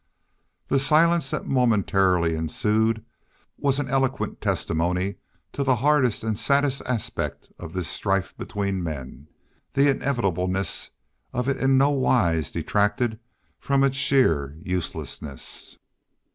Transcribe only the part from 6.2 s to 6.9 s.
and saddest